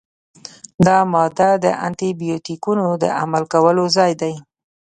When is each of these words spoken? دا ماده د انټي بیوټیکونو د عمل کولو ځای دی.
دا 0.85 0.97
ماده 1.13 1.49
د 1.63 1.65
انټي 1.85 2.09
بیوټیکونو 2.19 2.85
د 3.03 3.05
عمل 3.19 3.43
کولو 3.53 3.85
ځای 3.97 4.11
دی. 4.21 4.33